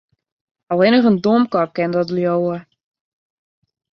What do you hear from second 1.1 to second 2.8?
domkop kin dat leauwe.